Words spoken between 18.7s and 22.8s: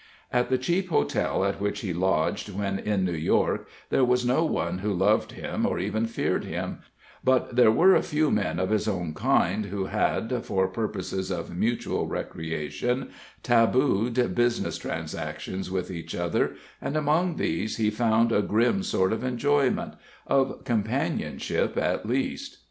sort of enjoyment of companionship, at least.